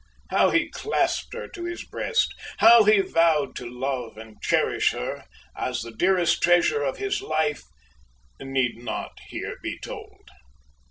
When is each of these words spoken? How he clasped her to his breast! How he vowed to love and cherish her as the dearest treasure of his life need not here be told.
How 0.31 0.49
he 0.49 0.67
clasped 0.67 1.31
her 1.35 1.47
to 1.49 1.63
his 1.65 1.83
breast! 1.83 2.33
How 2.57 2.85
he 2.85 3.01
vowed 3.01 3.55
to 3.57 3.69
love 3.69 4.17
and 4.17 4.41
cherish 4.41 4.93
her 4.93 5.25
as 5.55 5.83
the 5.83 5.91
dearest 5.95 6.41
treasure 6.41 6.81
of 6.81 6.97
his 6.97 7.21
life 7.21 7.61
need 8.41 8.77
not 8.79 9.19
here 9.27 9.57
be 9.61 9.77
told. 9.77 10.31